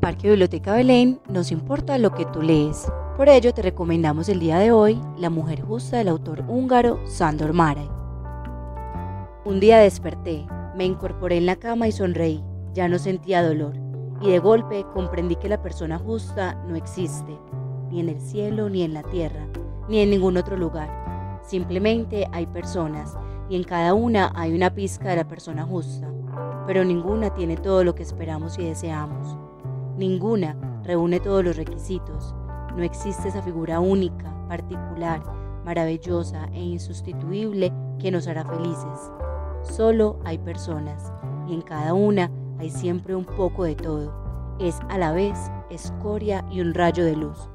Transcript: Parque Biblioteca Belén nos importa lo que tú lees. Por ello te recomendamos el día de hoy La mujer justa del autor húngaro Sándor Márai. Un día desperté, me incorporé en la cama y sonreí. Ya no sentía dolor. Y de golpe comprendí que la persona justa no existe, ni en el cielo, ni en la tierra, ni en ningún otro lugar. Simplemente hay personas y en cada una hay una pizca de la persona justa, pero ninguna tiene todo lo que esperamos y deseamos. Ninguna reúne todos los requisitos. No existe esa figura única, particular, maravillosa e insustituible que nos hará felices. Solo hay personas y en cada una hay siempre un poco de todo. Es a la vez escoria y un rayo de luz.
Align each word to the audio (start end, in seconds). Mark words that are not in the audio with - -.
Parque 0.00 0.28
Biblioteca 0.28 0.74
Belén 0.74 1.20
nos 1.28 1.50
importa 1.50 1.98
lo 1.98 2.14
que 2.14 2.24
tú 2.26 2.40
lees. 2.40 2.86
Por 3.16 3.28
ello 3.28 3.52
te 3.52 3.62
recomendamos 3.62 4.28
el 4.28 4.38
día 4.38 4.58
de 4.58 4.70
hoy 4.70 5.00
La 5.18 5.28
mujer 5.28 5.60
justa 5.60 5.96
del 5.98 6.06
autor 6.06 6.44
húngaro 6.46 7.00
Sándor 7.04 7.52
Márai. 7.52 7.90
Un 9.44 9.58
día 9.58 9.78
desperté, 9.78 10.46
me 10.76 10.84
incorporé 10.84 11.36
en 11.38 11.46
la 11.46 11.56
cama 11.56 11.88
y 11.88 11.92
sonreí. 11.92 12.44
Ya 12.74 12.86
no 12.86 13.00
sentía 13.00 13.42
dolor. 13.42 13.74
Y 14.20 14.30
de 14.30 14.38
golpe 14.38 14.86
comprendí 14.94 15.34
que 15.34 15.48
la 15.48 15.62
persona 15.62 15.98
justa 15.98 16.54
no 16.68 16.76
existe, 16.76 17.36
ni 17.90 17.98
en 17.98 18.08
el 18.08 18.20
cielo, 18.20 18.68
ni 18.68 18.82
en 18.82 18.94
la 18.94 19.02
tierra, 19.02 19.48
ni 19.88 19.98
en 19.98 20.10
ningún 20.10 20.36
otro 20.36 20.56
lugar. 20.56 21.40
Simplemente 21.42 22.28
hay 22.30 22.46
personas 22.46 23.16
y 23.50 23.56
en 23.56 23.64
cada 23.64 23.94
una 23.94 24.30
hay 24.36 24.54
una 24.54 24.72
pizca 24.72 25.08
de 25.08 25.16
la 25.16 25.26
persona 25.26 25.64
justa, 25.64 26.08
pero 26.68 26.84
ninguna 26.84 27.34
tiene 27.34 27.56
todo 27.56 27.82
lo 27.82 27.96
que 27.96 28.04
esperamos 28.04 28.58
y 28.60 28.64
deseamos. 28.64 29.47
Ninguna 29.98 30.56
reúne 30.84 31.18
todos 31.18 31.44
los 31.44 31.56
requisitos. 31.56 32.32
No 32.76 32.84
existe 32.84 33.26
esa 33.26 33.42
figura 33.42 33.80
única, 33.80 34.32
particular, 34.46 35.20
maravillosa 35.64 36.46
e 36.52 36.62
insustituible 36.62 37.72
que 37.98 38.12
nos 38.12 38.28
hará 38.28 38.44
felices. 38.44 39.10
Solo 39.62 40.20
hay 40.24 40.38
personas 40.38 41.12
y 41.48 41.54
en 41.54 41.62
cada 41.62 41.94
una 41.94 42.30
hay 42.60 42.70
siempre 42.70 43.16
un 43.16 43.24
poco 43.24 43.64
de 43.64 43.74
todo. 43.74 44.56
Es 44.60 44.78
a 44.88 44.98
la 44.98 45.10
vez 45.10 45.36
escoria 45.68 46.44
y 46.48 46.60
un 46.60 46.74
rayo 46.74 47.04
de 47.04 47.16
luz. 47.16 47.50